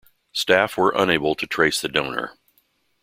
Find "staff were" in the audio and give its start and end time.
0.33-0.95